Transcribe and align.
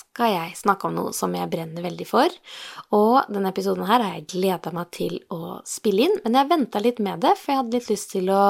skal 0.00 0.32
jeg 0.34 0.56
snakke 0.58 0.88
om 0.88 0.96
noe 0.96 1.12
som 1.16 1.34
jeg 1.36 1.50
brenner 1.52 1.84
veldig 1.84 2.06
for. 2.08 2.32
Og 2.96 3.30
denne 3.32 3.52
episoden 3.52 3.86
her 3.88 4.02
har 4.02 4.16
jeg 4.18 4.28
gleda 4.34 4.72
meg 4.74 4.90
til 4.96 5.18
å 5.32 5.60
spille 5.68 6.08
inn, 6.08 6.16
men 6.24 6.38
jeg 6.38 6.50
venta 6.50 6.82
litt 6.82 7.02
med 7.04 7.22
det, 7.24 7.36
for 7.38 7.52
jeg 7.52 7.62
hadde 7.62 7.78
litt 7.78 7.90
lyst 7.92 8.12
til 8.14 8.32
å 8.34 8.44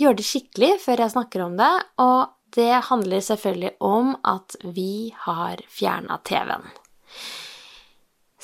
gjøre 0.00 0.18
det 0.18 0.26
skikkelig 0.26 0.72
før 0.82 1.04
jeg 1.04 1.14
snakker 1.14 1.44
om 1.46 1.58
det. 1.60 1.72
Og 2.04 2.20
det 2.54 2.70
handler 2.90 3.24
selvfølgelig 3.24 3.74
om 3.84 4.14
at 4.30 4.56
vi 4.76 5.14
har 5.24 5.62
fjerna 5.70 6.20
TV-en. 6.26 6.68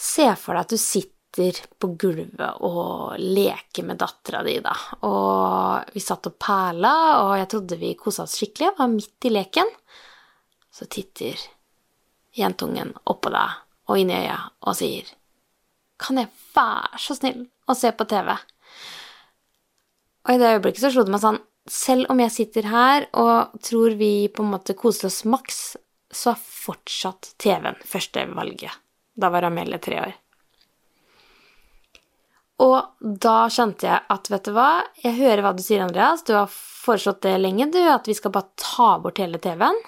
Se 0.01 0.27
for 0.41 0.57
deg 0.57 0.65
at 0.65 0.75
du 0.75 0.81
sitter 0.81 1.61
på 1.79 1.93
gulvet 2.01 2.65
og 2.67 3.21
leker 3.21 3.87
med 3.87 4.01
dattera 4.01 4.41
di, 4.47 4.57
da. 4.65 4.75
Og 5.07 5.95
vi 5.95 6.03
satt 6.03 6.27
og 6.31 6.39
perla, 6.43 6.95
og 7.23 7.37
jeg 7.39 7.51
trodde 7.53 7.79
vi 7.79 7.95
kosa 7.99 8.27
oss 8.27 8.35
skikkelig. 8.41 8.71
Jeg 8.71 8.79
var 8.81 8.93
midt 8.97 9.29
i 9.29 9.35
leken. 9.37 9.73
Så 10.75 10.89
titter 10.91 11.39
jentungen 12.37 12.95
oppå 13.11 13.33
deg 13.35 13.59
og 13.91 13.99
inn 13.99 14.13
i 14.13 14.21
øya 14.23 14.39
og 14.61 14.77
sier 14.79 15.09
Kan 16.01 16.21
jeg 16.21 16.31
være 16.55 17.01
så 17.03 17.17
snill 17.19 17.45
å 17.69 17.77
se 17.77 17.91
på 17.93 18.07
TV? 18.09 18.33
Og 20.25 20.35
i 20.35 20.41
det 20.41 20.55
øyeblikket 20.55 20.85
så 20.85 20.93
slo 20.95 21.05
det 21.07 21.15
meg 21.15 21.25
sånn 21.25 21.41
Selv 21.71 22.11
om 22.13 22.23
jeg 22.23 22.35
sitter 22.35 22.71
her 22.71 23.07
og 23.21 23.59
tror 23.67 23.99
vi 24.01 24.31
på 24.33 24.45
en 24.45 24.55
måte 24.55 24.75
koser 24.79 25.11
oss 25.11 25.21
maks, 25.29 25.61
så 26.11 26.33
er 26.33 26.41
fortsatt 26.41 27.35
TV-en 27.39 27.77
førstevalget. 27.87 28.73
Da 29.15 29.29
var 29.31 29.47
Amelie 29.47 29.79
tre 29.79 30.01
år. 30.01 30.17
Og 32.61 33.07
da 33.25 33.37
skjønte 33.53 33.87
jeg 33.87 34.05
at, 34.13 34.31
vet 34.33 34.49
du 34.49 34.53
hva, 34.57 34.71
jeg 35.05 35.17
hører 35.21 35.45
hva 35.45 35.53
du 35.57 35.63
sier, 35.65 35.85
Andreas, 35.85 36.25
du 36.27 36.35
har 36.35 36.51
foreslått 36.51 37.23
det 37.25 37.37
lenge, 37.39 37.71
du, 37.73 37.79
at 37.89 38.09
vi 38.09 38.17
skal 38.17 38.35
bare 38.35 38.53
ta 38.61 38.91
bort 39.01 39.21
hele 39.23 39.41
TV-en. 39.41 39.79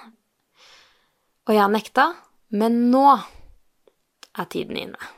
Og 1.49 1.53
jeg 1.53 1.61
har 1.61 1.73
nekta, 1.73 2.07
men 2.53 2.91
nå 2.93 3.07
er 4.39 4.49
tiden 4.53 4.77
inne. 4.77 5.13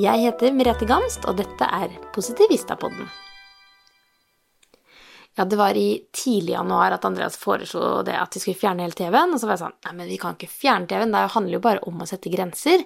Jeg 0.00 0.24
heter 0.24 0.54
Merete 0.56 0.88
Gamst, 0.88 1.26
og 1.28 1.36
dette 1.40 1.68
er 1.68 1.92
Positivistapodden. 2.14 3.10
Ja, 5.36 5.46
det 5.48 5.56
var 5.56 5.76
i 5.76 6.04
tidlig 6.12 6.52
januar 6.52 6.92
at 6.92 7.04
Andreas 7.08 7.38
foreslo 7.40 8.02
det 8.04 8.16
at 8.20 8.34
vi 8.36 8.42
skulle 8.42 8.60
fjerne 8.60 8.84
hele 8.84 8.96
TV-en. 8.96 9.32
Og 9.32 9.40
så 9.40 9.48
var 9.48 9.56
jeg 9.56 9.64
sånn 9.64 9.78
Nei, 9.86 9.92
men 10.00 10.10
vi 10.12 10.18
kan 10.20 10.36
ikke 10.36 10.50
fjerne 10.52 10.88
TV-en. 10.88 11.14
Det 11.14 11.22
handler 11.36 11.56
jo 11.56 11.62
bare 11.64 11.84
om 11.88 12.02
å 12.04 12.08
sette 12.08 12.32
grenser. 12.32 12.84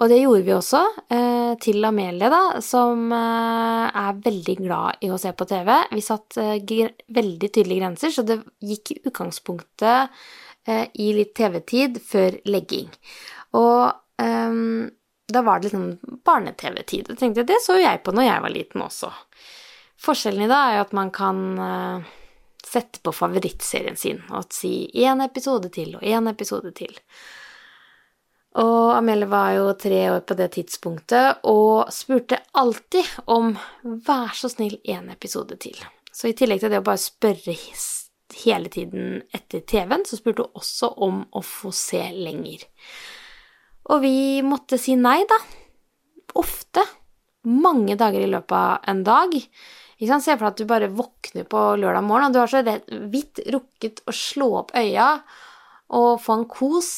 Og 0.00 0.08
det 0.08 0.20
gjorde 0.22 0.44
vi 0.46 0.52
også, 0.56 0.80
eh, 1.12 1.54
til 1.60 1.84
Amelie, 1.84 2.28
da, 2.32 2.60
som 2.64 3.10
eh, 3.12 3.98
er 4.00 4.20
veldig 4.24 4.56
glad 4.60 5.04
i 5.04 5.10
å 5.12 5.18
se 5.20 5.32
på 5.36 5.48
TV. 5.48 5.72
Vi 5.92 6.04
satt 6.04 6.38
eh, 6.40 6.92
veldig 7.20 7.50
tydelige 7.50 7.82
grenser, 7.82 8.14
så 8.14 8.24
det 8.24 8.38
gikk 8.64 8.94
i 8.94 9.00
utgangspunktet 9.10 10.22
i 10.68 11.12
litt 11.16 11.32
TV-tid 11.34 11.96
før 12.04 12.36
legging. 12.44 12.90
Og 13.56 13.92
um, 14.20 14.90
da 15.32 15.42
var 15.42 15.58
det 15.58 15.70
liksom 15.70 16.20
barne-TV-tid. 16.26 17.10
Og 17.10 17.18
tenkte 17.18 17.46
det 17.48 17.60
så 17.64 17.78
jo 17.78 17.84
jeg 17.84 18.02
på 18.04 18.14
når 18.14 18.28
jeg 18.28 18.44
var 18.44 18.54
liten 18.54 18.84
også. 18.84 19.10
Forskjellen 20.00 20.46
i 20.46 20.50
dag 20.50 20.70
er 20.70 20.78
jo 20.78 20.86
at 20.86 20.96
man 20.96 21.12
kan 21.14 21.44
uh, 21.60 22.08
sette 22.66 23.02
på 23.04 23.12
favorittserien 23.14 23.98
sin 23.98 24.22
og 24.30 24.50
si 24.54 24.90
én 25.04 25.22
episode 25.24 25.70
til 25.74 25.96
og 25.98 26.04
én 26.06 26.30
episode 26.30 26.72
til. 26.76 26.92
Og 28.60 28.96
Amelie 28.96 29.30
var 29.30 29.52
jo 29.54 29.72
tre 29.78 30.00
år 30.10 30.24
på 30.26 30.34
det 30.34 30.48
tidspunktet 30.56 31.44
og 31.46 31.92
spurte 31.94 32.40
alltid 32.58 33.06
om 33.26 33.56
'vær 33.84 34.34
så 34.34 34.50
snill, 34.50 34.78
én 34.84 35.12
episode 35.12 35.54
til'. 35.54 35.84
Så 36.12 36.28
i 36.28 36.32
tillegg 36.32 36.60
til 36.60 36.70
det 36.70 36.80
å 36.82 36.88
bare 36.88 36.98
spørre 36.98 37.54
hele 38.44 38.70
tiden 38.72 39.20
etter 39.34 39.64
TV-en, 39.66 40.04
så 40.06 40.18
spurte 40.18 40.46
hun 40.46 40.60
også 40.60 40.92
om 41.06 41.22
å 41.36 41.42
få 41.44 41.72
se 41.74 42.02
lenger. 42.14 42.64
Og 43.90 44.02
vi 44.04 44.40
måtte 44.46 44.78
si 44.78 44.96
nei, 44.98 45.20
da. 45.28 45.38
Ofte. 46.38 46.84
Mange 47.50 47.96
dager 47.98 48.22
i 48.22 48.30
løpet 48.30 48.56
av 48.56 48.90
en 48.92 49.04
dag. 49.06 49.32
Ikke 50.00 50.10
sant? 50.12 50.24
Se 50.24 50.36
for 50.36 50.46
deg 50.46 50.52
at 50.52 50.60
du 50.60 50.68
bare 50.68 50.92
våkner 50.92 51.48
på 51.50 51.62
lørdag 51.80 52.04
morgen, 52.06 52.28
og 52.30 52.36
du 52.36 52.42
har 52.42 52.52
så 52.52 52.62
vidt 53.12 53.42
rukket 53.52 54.04
å 54.08 54.14
slå 54.14 54.52
opp 54.62 54.76
øya 54.78 55.08
og 55.96 56.20
få 56.22 56.36
en 56.38 56.46
kos 56.48 56.92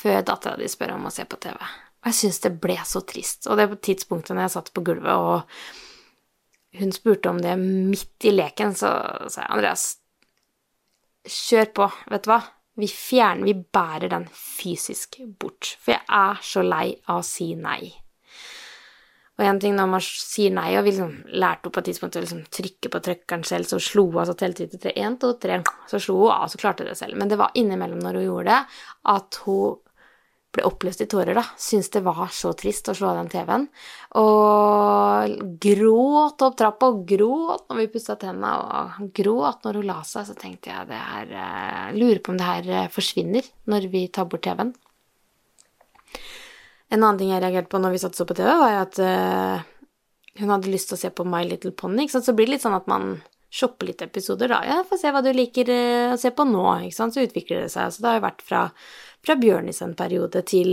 før 0.00 0.24
dattera 0.26 0.58
di 0.58 0.68
spør 0.70 0.96
om 0.96 1.06
å 1.06 1.14
se 1.14 1.26
på 1.28 1.38
TV. 1.40 1.56
Og 2.00 2.08
jeg 2.08 2.18
syns 2.22 2.42
det 2.42 2.54
ble 2.62 2.76
så 2.88 3.02
trist. 3.06 3.46
Og 3.46 3.60
det 3.60 3.68
på 3.70 3.80
tidspunktet 3.90 4.34
når 4.34 4.46
jeg 4.46 4.54
satt 4.56 4.72
på 4.74 4.84
gulvet, 4.84 5.14
og 5.14 6.80
hun 6.80 6.92
spurte 6.94 7.30
om 7.30 7.40
det 7.42 7.56
midt 7.60 8.28
i 8.28 8.32
leken, 8.34 8.74
så 8.78 8.92
sa 9.28 9.44
jeg 9.44 9.50
Andreas, 9.50 9.86
kjør 11.26 11.72
på, 11.76 11.90
vet 12.10 12.26
du 12.26 12.32
hva? 12.32 12.40
Vi 12.80 12.88
fjerner, 12.88 13.44
vi 13.44 13.54
bærer 13.74 14.08
den 14.12 14.28
fysisk 14.32 15.18
bort. 15.40 15.74
For 15.82 15.96
jeg 15.96 16.06
er 16.06 16.38
så 16.44 16.62
lei 16.64 16.86
av 17.10 17.20
å 17.20 17.26
si 17.26 17.52
nei. 17.58 17.90
Og 19.40 19.46
en 19.48 19.60
ting 19.60 19.72
når 19.72 19.88
man 19.88 20.02
sier 20.04 20.52
nei, 20.52 20.74
og 20.76 20.84
vi 20.84 20.92
liksom 20.92 21.36
lærte 21.40 21.68
opp 21.68 21.78
på 21.78 21.80
et 21.80 21.86
tidspunkt 21.88 22.18
å 22.20 22.22
liksom 22.24 22.42
trykke 22.52 22.90
på 22.92 23.00
trykkeren 23.06 23.44
selv, 23.48 23.68
så 23.70 23.78
slo 23.80 24.04
hun 24.10 24.20
altså 24.20 24.34
telte 24.36 24.66
til 24.68 24.92
én, 24.92 25.16
to, 25.20 25.32
tre, 25.40 25.62
så 25.88 26.00
slo 26.02 26.18
hun 26.26 26.34
av, 26.34 26.50
så 26.52 26.60
klarte 26.60 26.84
hun 26.84 26.90
det 26.92 26.98
selv. 27.00 27.16
Men 27.16 27.32
det 27.32 27.38
var 27.40 27.56
innimellom 27.56 28.02
når 28.04 28.20
hun 28.20 28.26
gjorde 28.26 28.52
det, 28.52 28.80
at 29.14 29.40
hun 29.46 29.78
ble 30.50 30.64
oppløst 30.66 31.04
i 31.04 31.06
tårer, 31.10 31.36
da. 31.38 31.44
Syntes 31.60 31.92
det 31.94 32.02
var 32.02 32.24
så 32.34 32.52
trist 32.58 32.90
å 32.90 32.94
slå 32.96 33.12
av 33.12 33.20
den 33.20 33.30
TV-en. 33.30 33.66
Og 34.18 35.34
gråt 35.62 36.44
opp 36.46 36.56
trappa, 36.58 36.90
og 36.90 37.04
gråt 37.08 37.68
når 37.70 37.80
vi 37.82 37.88
pussa 37.94 38.16
tenna, 38.18 38.52
og 38.58 39.10
gråt 39.16 39.66
når 39.66 39.80
hun 39.80 39.88
la 39.92 40.00
seg. 40.06 40.26
Så 40.26 40.36
tenkte 40.38 40.72
jeg 40.72 40.90
det 40.90 41.00
her 41.00 41.34
uh, 41.34 41.88
Lurer 41.96 42.22
på 42.24 42.34
om 42.34 42.40
det 42.40 42.48
her 42.48 42.70
uh, 42.74 42.92
forsvinner 42.92 43.46
når 43.70 43.90
vi 43.92 44.06
tar 44.10 44.26
bort 44.30 44.44
TV-en. 44.46 44.74
En 46.90 47.04
annen 47.04 47.20
ting 47.20 47.30
jeg 47.30 47.42
reagerte 47.44 47.70
på 47.70 47.78
når 47.78 47.94
vi 47.94 48.02
satt 48.02 48.18
så 48.18 48.26
på 48.26 48.34
TV, 48.34 48.50
var 48.50 48.80
at 48.82 48.98
uh, 48.98 49.62
hun 50.40 50.50
hadde 50.50 50.72
lyst 50.72 50.90
til 50.90 50.98
å 50.98 51.04
se 51.04 51.12
på 51.14 51.26
My 51.28 51.44
Little 51.46 51.70
Pony. 51.70 52.08
Så 52.10 52.34
blir 52.34 52.50
det 52.50 52.56
litt 52.56 52.66
sånn 52.66 52.78
at 52.78 52.90
man 52.90 53.20
shopper 53.50 53.90
litt 53.90 54.02
episoder, 54.06 54.52
da. 54.52 54.60
Ja, 54.66 54.80
få 54.86 54.98
se 55.00 55.10
hva 55.10 55.22
du 55.26 55.32
liker 55.34 55.70
å 56.14 56.18
se 56.20 56.30
på 56.30 56.46
nå, 56.46 56.66
ikke 56.86 56.96
sant. 56.96 57.16
Så 57.16 57.26
utvikler 57.26 57.64
det 57.64 57.72
seg. 57.74 57.90
Så 57.90 58.02
det 58.02 58.12
har 58.12 58.20
jo 58.20 58.28
vært 58.28 58.44
fra 58.46 58.66
fra 59.24 59.36
Bjørnis 59.36 59.82
en 59.84 59.96
periode 59.96 60.42
til 60.48 60.70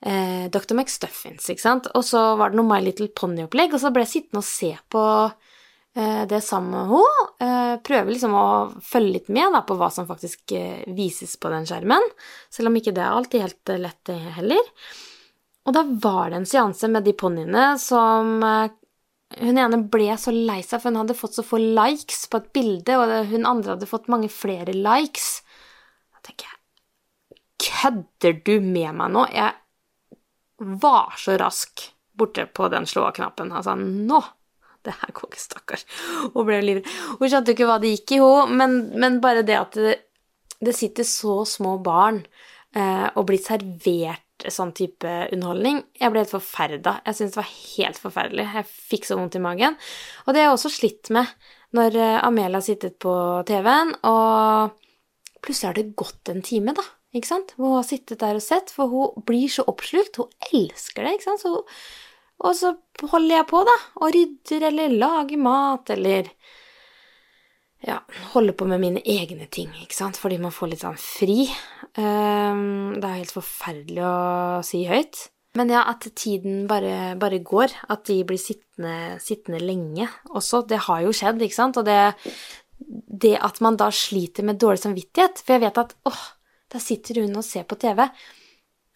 eh, 0.00 0.46
Dr. 0.52 0.74
McStuffins, 0.76 1.48
ikke 1.50 1.64
sant. 1.64 1.88
Og 1.94 2.04
så 2.06 2.22
var 2.40 2.52
det 2.52 2.60
noe 2.60 2.68
My 2.68 2.80
Little 2.84 3.10
Pony-opplegg, 3.12 3.74
og 3.74 3.82
så 3.82 3.92
ble 3.94 4.06
jeg 4.06 4.12
sittende 4.14 4.40
og 4.40 4.48
se 4.48 4.70
på 4.92 5.04
eh, 5.24 6.22
det 6.30 6.40
sammen 6.44 6.74
med 6.74 6.92
henne. 6.94 7.24
Eh, 7.44 7.72
prøve 7.84 8.14
liksom 8.14 8.36
å 8.38 8.46
følge 8.84 9.18
litt 9.18 9.32
med 9.34 9.56
da, 9.56 9.64
på 9.66 9.76
hva 9.80 9.90
som 9.92 10.08
faktisk 10.08 10.56
eh, 10.56 10.84
vises 10.96 11.36
på 11.40 11.52
den 11.52 11.68
skjermen, 11.68 12.08
selv 12.52 12.72
om 12.72 12.80
ikke 12.80 12.94
det 12.96 13.04
er 13.04 13.18
alltid 13.18 13.48
helt 13.48 13.74
eh, 13.74 13.82
lett 13.84 14.14
heller. 14.38 14.72
Og 15.64 15.72
da 15.72 15.84
var 15.88 16.28
det 16.28 16.42
en 16.42 16.48
seanse 16.48 16.88
med 16.92 17.06
de 17.06 17.14
ponniene 17.16 17.74
som 17.80 18.36
eh, 18.44 18.72
hun 19.40 19.58
ene 19.58 19.80
ble 19.90 20.14
så 20.20 20.32
lei 20.34 20.60
seg, 20.62 20.80
for 20.80 20.90
hun 20.90 21.00
hadde 21.02 21.16
fått 21.18 21.38
så 21.38 21.44
få 21.46 21.58
likes 21.60 22.26
på 22.30 22.40
et 22.40 22.52
bilde, 22.56 22.98
og 22.98 23.32
hun 23.32 23.48
andre 23.48 23.74
hadde 23.74 23.90
fått 23.90 24.10
mange 24.12 24.30
flere 24.32 24.74
likes. 24.76 25.40
Da 26.14 26.22
tenker 26.28 26.50
jeg 26.50 26.60
Kødder 27.64 28.40
du 28.44 28.58
med 28.60 28.96
meg 28.98 29.12
nå? 29.14 29.24
Jeg 29.32 29.54
var 30.82 31.14
så 31.20 31.36
rask 31.40 31.86
borte 32.14 32.44
på 32.46 32.68
den 32.72 32.86
slå-av-knappen. 32.86 33.52
Han 33.54 33.64
sa 33.64 33.76
nå! 33.78 34.20
Det 34.84 34.92
her 35.00 35.14
går 35.16 35.30
ikke, 35.30 35.40
stakkars. 35.40 35.86
Hun 36.34 36.44
ble 36.44 36.58
livredd. 36.60 36.88
Hun 37.16 37.30
skjønte 37.30 37.52
jo 37.52 37.56
ikke 37.56 37.68
hva 37.70 37.78
det 37.80 37.94
gikk 37.94 38.16
i, 38.16 38.20
hun, 38.20 38.52
men, 38.58 38.74
men 39.00 39.16
bare 39.24 39.44
det 39.46 39.56
at 39.56 39.78
det, 39.80 39.94
det 40.60 40.74
sitter 40.76 41.08
så 41.08 41.38
små 41.48 41.78
barn 41.84 42.20
eh, 42.76 43.06
og 43.14 43.24
blir 43.30 43.40
servert 43.40 44.23
sånn 44.52 44.72
type 44.76 45.10
underholdning. 45.32 45.82
Jeg 46.00 46.12
ble 46.12 46.22
helt 46.22 46.32
forferda. 46.34 46.98
Jeg 47.06 47.18
syntes 47.18 47.34
det 47.36 47.40
var 47.40 47.52
helt 47.52 48.00
forferdelig. 48.02 48.46
Jeg 48.58 48.70
fikk 48.92 49.08
så 49.08 49.18
vondt 49.18 49.38
i 49.38 49.44
magen. 49.44 49.78
Og 50.24 50.32
det 50.34 50.42
har 50.42 50.50
jeg 50.50 50.56
også 50.58 50.72
slitt 50.74 51.12
med 51.14 51.30
når 51.74 51.98
eh, 51.98 52.18
Amelia 52.22 52.60
har 52.60 52.66
sittet 52.66 52.98
på 53.02 53.12
TV-en, 53.48 53.94
og 54.06 54.74
plutselig 55.44 55.70
har 55.70 55.78
det 55.78 55.96
gått 55.98 56.30
en 56.30 56.44
time, 56.46 56.74
da. 56.76 56.84
Ikke 57.14 57.30
sant? 57.30 57.54
Hvor 57.56 57.72
Hun 57.72 57.78
har 57.78 57.86
sittet 57.86 58.22
der 58.22 58.38
og 58.38 58.42
sett, 58.44 58.72
for 58.74 58.90
hun 58.90 59.24
blir 59.26 59.50
så 59.50 59.64
oppslukt. 59.70 60.18
Hun 60.18 60.50
elsker 60.52 61.06
det, 61.06 61.16
ikke 61.16 61.28
sant. 61.28 61.44
Så, 61.44 61.64
og 62.44 62.58
så 62.58 62.74
holder 63.10 63.40
jeg 63.40 63.48
på, 63.50 63.62
da, 63.66 63.76
og 64.00 64.14
rydder 64.14 64.68
eller 64.70 64.98
lager 64.98 65.42
mat 65.42 65.94
eller 65.94 66.30
ja, 67.84 68.00
holde 68.32 68.54
på 68.56 68.66
med 68.68 68.80
mine 68.80 69.02
egne 69.04 69.46
ting, 69.52 69.70
ikke 69.82 69.96
sant, 69.96 70.18
fordi 70.20 70.38
man 70.40 70.54
får 70.54 70.72
litt 70.72 70.84
sånn 70.84 70.98
fri. 71.00 71.44
Um, 71.98 72.94
det 72.96 73.04
er 73.04 73.20
helt 73.20 73.34
forferdelig 73.34 74.04
å 74.08 74.62
si 74.66 74.84
høyt. 74.88 75.28
Men 75.54 75.70
ja, 75.70 75.84
at 75.86 76.06
tiden 76.18 76.64
bare, 76.70 77.14
bare 77.20 77.38
går, 77.44 77.74
at 77.92 78.06
de 78.08 78.18
blir 78.26 78.40
sittende, 78.42 79.20
sittende, 79.22 79.60
lenge 79.62 80.08
også, 80.34 80.64
det 80.70 80.80
har 80.88 81.04
jo 81.04 81.12
skjedd, 81.14 81.44
ikke 81.46 81.58
sant? 81.60 81.78
Og 81.78 81.86
det, 81.86 82.14
det 83.24 83.36
at 83.38 83.60
man 83.62 83.78
da 83.78 83.90
sliter 83.94 84.46
med 84.46 84.58
dårlig 84.58 84.82
samvittighet 84.82 85.44
For 85.44 85.54
jeg 85.54 85.62
vet 85.62 85.78
at 85.84 85.94
åh, 86.10 86.24
der 86.74 86.82
sitter 86.82 87.20
hun 87.22 87.38
og 87.38 87.46
ser 87.46 87.68
på 87.70 87.78
TV. 87.78 88.02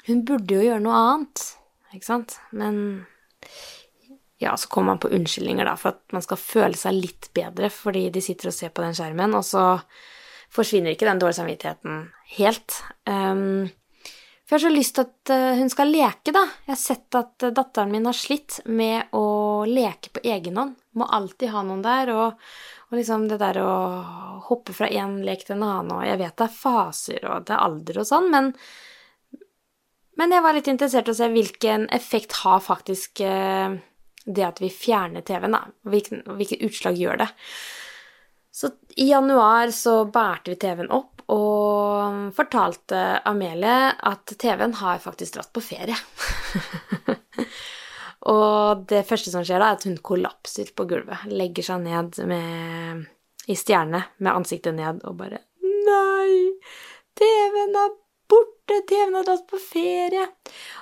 Hun 0.08 0.24
burde 0.26 0.58
jo 0.58 0.64
gjøre 0.66 0.82
noe 0.82 0.98
annet, 0.98 1.44
ikke 1.94 2.08
sant? 2.08 2.40
Men 2.50 2.80
ja, 4.38 4.56
så 4.56 4.68
kommer 4.70 4.94
man 4.94 5.02
på 5.02 5.10
unnskyldninger, 5.14 5.66
da, 5.66 5.74
for 5.78 5.96
at 5.96 6.14
man 6.14 6.22
skal 6.24 6.40
føle 6.40 6.78
seg 6.78 6.94
litt 6.94 7.30
bedre 7.34 7.70
fordi 7.74 8.06
de 8.14 8.22
sitter 8.22 8.52
og 8.52 8.56
ser 8.56 8.70
på 8.74 8.84
den 8.84 8.94
skjermen, 8.94 9.34
og 9.34 9.44
så 9.46 9.64
forsvinner 10.54 10.94
ikke 10.94 11.08
den 11.08 11.20
dårlige 11.20 11.40
samvittigheten 11.40 12.06
helt. 12.38 12.78
Um, 13.10 13.68
for 14.48 14.56
jeg 14.56 14.62
har 14.62 14.64
så 14.64 14.76
lyst 14.78 14.94
til 14.96 15.04
at 15.04 15.30
eh, 15.34 15.58
hun 15.58 15.68
skal 15.68 15.90
leke, 15.92 16.32
da. 16.32 16.40
Jeg 16.64 16.72
har 16.72 16.80
sett 16.80 17.16
at 17.18 17.44
eh, 17.44 17.52
datteren 17.52 17.90
min 17.92 18.08
har 18.08 18.16
slitt 18.16 18.62
med 18.64 19.10
å 19.12 19.26
leke 19.68 20.14
på 20.14 20.22
egen 20.24 20.56
hånd. 20.56 20.78
Må 20.96 21.04
alltid 21.04 21.52
ha 21.52 21.60
noen 21.68 21.82
der, 21.84 22.08
og, 22.14 22.46
og 22.88 22.96
liksom 22.96 23.26
det 23.28 23.36
der 23.42 23.60
å 23.60 23.74
hoppe 24.46 24.72
fra 24.72 24.88
én 24.88 25.18
lek 25.26 25.44
til 25.44 25.58
en 25.58 25.66
annen, 25.66 25.92
og 25.98 26.06
jeg 26.08 26.20
vet 26.22 26.38
det 26.40 26.46
er 26.46 26.56
faser, 26.62 27.26
og 27.28 27.44
det 27.44 27.58
er 27.58 27.66
alder 27.66 28.00
og 28.00 28.08
sånn, 28.08 28.30
men 28.32 28.54
men 30.18 30.32
jeg 30.34 30.42
var 30.42 30.56
litt 30.56 30.66
interessert 30.66 31.06
i 31.06 31.12
å 31.12 31.14
se 31.14 31.28
hvilken 31.30 31.84
effekt 31.94 32.40
har 32.40 32.58
faktisk 32.64 33.20
eh, 33.22 33.76
det 34.28 34.44
at 34.46 34.62
vi 34.62 34.70
fjerner 34.72 35.24
TV-en, 35.26 35.56
da. 35.56 35.64
Hvilke, 35.88 36.22
hvilke 36.36 36.60
utslag 36.68 36.98
gjør 37.00 37.22
det. 37.24 37.28
Så 38.52 38.70
i 38.96 39.08
januar 39.10 39.70
så 39.74 40.02
bærte 40.10 40.52
vi 40.52 40.58
TV-en 40.60 40.90
opp 40.94 41.22
og 41.30 42.32
fortalte 42.36 43.20
Amelie 43.28 43.92
at 44.10 44.32
TV-en 44.40 44.74
har 44.80 45.02
faktisk 45.02 45.36
dratt 45.36 45.52
på 45.54 45.62
ferie. 45.62 45.96
og 48.32 48.86
det 48.90 49.04
første 49.08 49.32
som 49.32 49.44
skjer 49.44 49.62
da, 49.62 49.70
er 49.70 49.78
at 49.78 49.86
hun 49.86 50.00
kollapser 50.10 50.72
på 50.74 50.88
gulvet. 50.88 51.28
Legger 51.30 51.68
seg 51.68 51.84
ned 51.84 52.18
med, 52.30 53.04
i 53.46 53.56
stjerne 53.58 54.02
med 54.18 54.32
ansiktet 54.34 54.76
ned 54.76 55.04
og 55.08 55.20
bare 55.20 55.44
Nei! 55.62 56.58
TV-en 57.18 57.76
er 57.78 57.94
borte! 58.68 58.86
TV-en 58.88 59.14
har 59.14 59.24
dratt 59.24 59.46
på 59.48 59.58
ferie! 59.58 60.28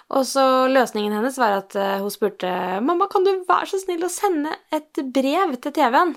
Og 0.08 0.26
så 0.26 0.68
løsningen 0.70 1.14
hennes 1.14 1.38
var 1.38 1.56
at 1.60 1.76
eh, 1.78 1.96
hun 2.02 2.10
spurte 2.10 2.50
mamma, 2.80 3.08
kan 3.10 3.24
du 3.24 3.32
være 3.48 3.70
så 3.70 3.80
snill 3.82 4.04
å 4.06 4.12
sende 4.12 4.54
et 4.74 5.02
brev 5.14 5.56
til 5.60 5.72
TV-en? 5.72 6.14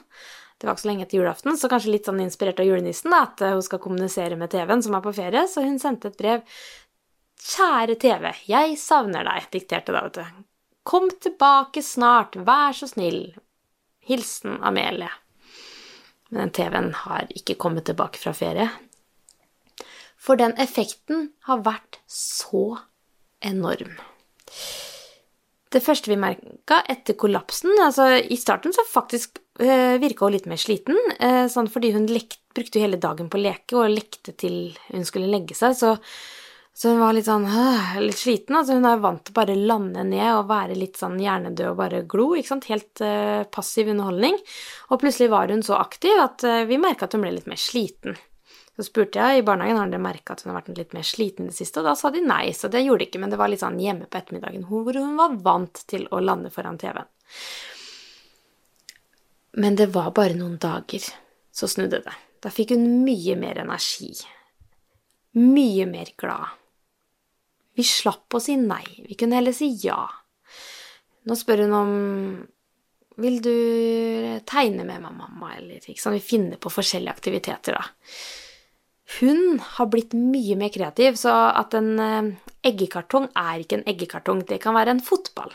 Det 0.60 0.68
var 0.68 0.76
ikke 0.76 0.84
så 0.84 0.90
lenge 0.90 1.06
etter 1.06 1.20
julaften, 1.22 1.56
så 1.56 1.70
kanskje 1.72 1.94
litt 1.94 2.10
sånn 2.10 2.20
inspirert 2.20 2.60
av 2.60 2.68
julenissen, 2.68 3.14
at 3.16 3.40
hun 3.40 3.64
skal 3.64 3.80
kommunisere 3.80 4.36
med 4.36 4.52
TV-en, 4.52 4.84
som 4.84 4.98
er 4.98 5.06
på 5.06 5.16
ferie, 5.16 5.46
så 5.48 5.64
hun 5.64 5.80
sendte 5.80 6.12
et 6.12 6.20
brev. 6.20 6.44
Kjære 7.40 7.96
TV, 8.02 8.26
jeg 8.50 8.76
savner 8.82 9.24
deg, 9.24 9.48
dikterte 9.54 9.96
da, 9.96 10.04
vet 10.10 10.20
du. 10.20 10.44
Kom 10.90 11.08
tilbake 11.22 11.84
snart, 11.86 12.36
vær 12.36 12.76
så 12.76 12.90
snill. 12.92 13.30
Hilsen 14.10 14.58
Amelie. 14.66 15.12
Men 16.36 16.52
TV-en 16.54 16.92
har 17.06 17.32
ikke 17.34 17.56
kommet 17.62 17.88
tilbake 17.88 18.20
fra 18.20 18.36
ferie. 18.36 18.68
For 20.20 20.40
den 20.40 20.56
effekten 20.60 21.30
har 21.48 21.64
vært 21.66 22.02
så 22.12 22.78
enorm. 23.46 23.96
Det 25.70 25.82
første 25.86 26.10
vi 26.10 26.18
merka 26.18 26.80
etter 26.90 27.14
kollapsen 27.20 27.78
altså 27.84 28.08
I 28.18 28.38
starten 28.42 28.74
så 28.74 28.82
faktisk 28.90 29.38
eh, 29.62 30.00
virka 30.02 30.26
hun 30.26 30.34
litt 30.34 30.50
mer 30.50 30.60
sliten, 30.60 30.98
eh, 31.22 31.46
sånn 31.52 31.70
fordi 31.70 31.94
hun 31.94 32.10
lekt, 32.10 32.42
brukte 32.58 32.82
hele 32.82 32.98
dagen 32.98 33.30
på 33.30 33.38
å 33.38 33.44
leke 33.44 33.78
og 33.78 33.94
lekte 33.94 34.34
til 34.34 34.74
hun 34.90 35.06
skulle 35.06 35.30
legge 35.30 35.54
seg, 35.54 35.76
så, 35.78 35.92
så 36.74 36.96
hun 36.96 37.04
var 37.04 37.14
litt 37.14 37.30
sånn 37.30 37.46
øh, 37.46 38.00
litt 38.02 38.18
sliten. 38.18 38.58
altså 38.58 38.80
Hun 38.80 38.90
er 38.90 39.04
vant 39.04 39.22
til 39.28 39.38
bare 39.38 39.58
lande 39.60 40.08
ned 40.10 40.32
og 40.40 40.50
være 40.50 40.78
litt 40.80 40.98
sånn 40.98 41.20
hjernedød 41.22 41.68
og 41.70 41.78
bare 41.84 42.02
glo, 42.10 42.32
ikke 42.34 42.56
sant, 42.56 42.72
helt 42.74 43.06
eh, 43.06 43.46
passiv 43.54 43.94
underholdning. 43.94 44.42
Og 44.90 45.04
plutselig 45.04 45.30
var 45.36 45.54
hun 45.54 45.62
så 45.66 45.78
aktiv 45.78 46.18
at 46.24 46.48
eh, 46.50 46.66
vi 46.70 46.82
merka 46.82 47.06
at 47.06 47.14
hun 47.14 47.28
ble 47.28 47.36
litt 47.38 47.52
mer 47.52 47.62
sliten. 47.62 48.18
Så 48.80 48.86
spurte 48.88 49.20
jeg 49.20 49.42
i 49.42 49.44
barnehagen 49.44 49.76
har 49.76 49.90
dere 49.92 50.00
merka 50.00 50.32
at 50.32 50.46
hun 50.46 50.54
har 50.54 50.62
vært 50.62 50.78
litt 50.78 50.94
mer 50.96 51.04
sliten 51.04 51.50
i 51.50 51.52
det 51.52 51.58
siste, 51.58 51.82
og 51.82 51.90
da 51.90 51.98
sa 52.00 52.14
de 52.16 52.22
nei, 52.24 52.54
så 52.56 52.70
det 52.72 52.86
gjorde 52.86 53.04
de 53.04 53.10
ikke, 53.10 53.20
men 53.20 53.34
det 53.34 53.40
var 53.42 53.52
litt 53.52 53.60
sånn 53.60 53.76
hjemme 53.84 54.08
på 54.08 54.22
ettermiddagen 54.22 54.64
hvor 54.70 54.96
hun 54.96 55.18
var 55.20 55.36
vant 55.44 55.82
til 55.92 56.06
å 56.16 56.22
lande 56.24 56.48
foran 56.54 56.80
TV-en. 56.80 57.10
Men 59.60 59.76
det 59.76 59.90
var 59.92 60.14
bare 60.16 60.40
noen 60.40 60.56
dager, 60.64 61.12
så 61.52 61.68
snudde 61.68 62.00
det. 62.08 62.16
Da 62.40 62.54
fikk 62.56 62.72
hun 62.72 62.88
mye 63.04 63.36
mer 63.36 63.60
energi. 63.66 64.14
Mye 65.36 65.84
mer 65.92 66.16
glad. 66.16 66.56
Vi 67.76 67.84
slapp 67.84 68.32
å 68.32 68.40
si 68.40 68.56
nei, 68.64 68.86
vi 69.04 69.20
kunne 69.20 69.42
heller 69.42 69.60
si 69.60 69.74
ja. 69.84 70.06
Nå 71.28 71.36
spør 71.36 71.68
hun 71.68 71.80
om 71.84 71.98
vil 73.20 73.42
du 73.44 73.56
tegne 74.48 74.88
med 74.88 75.04
meg, 75.04 75.12
mamma, 75.20 75.58
eller 75.58 75.84
ikke 75.84 76.00
sant, 76.00 76.16
vi 76.16 76.24
finner 76.24 76.56
på 76.56 76.72
forskjellige 76.72 77.20
aktiviteter, 77.20 77.76
da. 77.76 77.84
Hun 79.18 79.58
har 79.76 79.90
blitt 79.90 80.14
mye 80.14 80.58
mer 80.60 80.70
kreativ, 80.74 81.18
så 81.18 81.34
at 81.58 81.74
en 81.78 81.96
eh, 82.04 82.30
eggekartong 82.70 83.30
er 83.34 83.64
ikke 83.64 83.80
en 83.80 83.88
eggekartong, 83.90 84.44
det 84.46 84.62
kan 84.62 84.78
være 84.78 84.94
en 84.98 85.04
fotball. 85.04 85.54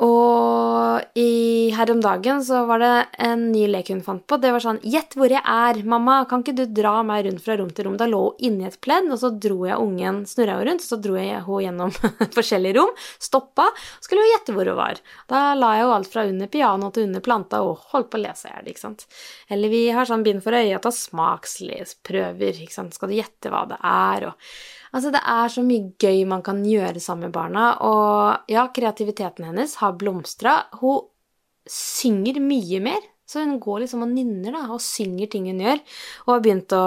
Og 0.00 1.18
i, 1.18 1.68
her 1.76 1.90
om 1.92 1.98
dagen 2.00 2.40
så 2.44 2.62
var 2.68 2.80
det 2.80 2.92
en 3.20 3.42
ny 3.52 3.66
lek 3.68 3.90
hun 3.92 4.00
fant 4.04 4.22
på. 4.24 4.38
Det 4.40 4.52
var 4.54 4.62
sånn 4.64 4.80
Gjett 4.80 5.12
hvor 5.18 5.28
jeg 5.28 5.42
er, 5.44 5.82
mamma, 5.84 6.22
kan 6.28 6.40
ikke 6.40 6.54
du 6.56 6.62
dra 6.72 7.02
meg 7.04 7.26
rundt 7.26 7.44
fra 7.44 7.58
rom 7.60 7.68
til 7.76 7.84
rom? 7.84 7.98
Da 8.00 8.08
lå 8.08 8.22
hun 8.30 8.46
inni 8.48 8.68
et 8.68 8.78
pledd, 8.80 9.10
og 9.12 9.20
så 9.20 9.32
dro 9.36 9.58
jeg 9.68 9.76
ungen, 9.76 10.22
snurra 10.30 10.56
hun 10.56 10.70
rundt, 10.70 10.86
så 10.86 10.96
dro 10.96 11.18
jeg 11.20 11.34
henne 11.34 11.60
gjennom 11.66 11.92
forskjellige 12.38 12.78
rom, 12.78 12.94
stoppa, 13.20 13.68
skulle 14.00 14.24
hun 14.24 14.32
gjette 14.32 14.56
hvor 14.56 14.72
hun 14.72 14.80
var. 14.80 15.04
Da 15.28 15.44
la 15.58 15.74
jeg 15.76 15.84
jo 15.84 15.94
alt 15.98 16.12
fra 16.14 16.26
under 16.32 16.52
piano 16.56 16.90
til 16.94 17.08
under 17.10 17.26
planta 17.28 17.62
og 17.66 17.86
holdt 17.92 18.12
på 18.12 18.20
å 18.20 18.24
lese 18.24 18.48
i 18.48 18.54
hjel, 18.56 18.72
ikke 18.72 18.86
sant. 18.86 19.06
Eller 19.52 19.72
vi 19.72 19.84
har 19.92 20.08
sånn 20.08 20.24
bind 20.24 20.40
for 20.46 20.56
øyet, 20.56 20.80
ta 20.80 20.94
smaksprøver, 20.96 22.64
ikke 22.64 22.78
sant, 22.78 22.96
skal 22.96 23.12
du 23.12 23.20
gjette 23.20 23.52
hva 23.52 23.66
det 23.68 23.82
er, 23.84 24.30
og 24.32 24.79
Altså, 24.90 25.12
det 25.14 25.20
er 25.22 25.52
så 25.52 25.62
mye 25.62 25.92
gøy 26.02 26.24
man 26.26 26.42
kan 26.46 26.64
gjøre 26.66 27.02
sammen 27.02 27.28
med 27.28 27.36
barna, 27.36 27.66
og 27.86 28.50
ja, 28.50 28.66
kreativiteten 28.74 29.46
hennes 29.46 29.76
har 29.82 29.94
blomstra. 29.98 30.56
Hun 30.80 31.04
synger 31.70 32.40
mye 32.42 32.80
mer, 32.82 33.04
så 33.28 33.44
hun 33.44 33.60
går 33.62 33.84
liksom 33.84 34.02
og 34.06 34.10
nynner 34.10 34.56
da, 34.56 34.64
og 34.74 34.82
synger 34.82 35.30
ting 35.30 35.46
hun 35.50 35.62
gjør, 35.62 35.84
og 36.26 36.32
har 36.34 36.42
begynt 36.46 36.74
å 36.74 36.86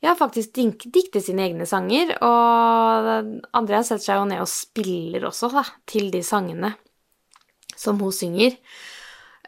ja, 0.00 0.14
faktisk 0.16 0.56
dikte 0.88 1.20
sine 1.20 1.44
egne 1.44 1.66
sanger, 1.68 2.14
og 2.24 3.10
Andrea 3.56 3.82
setter 3.84 4.06
seg 4.06 4.22
jo 4.22 4.30
ned 4.30 4.40
og 4.40 4.48
spiller 4.48 5.28
også, 5.28 5.52
da, 5.52 5.66
til 5.90 6.08
de 6.14 6.22
sangene 6.24 6.72
som 7.76 8.00
hun 8.00 8.14
synger. 8.16 8.56